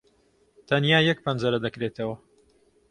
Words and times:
تەنیا 0.67 0.99
یەک 1.09 1.19
پەنجەرە 1.25 1.59
دەکرێتەوە. 1.65 2.15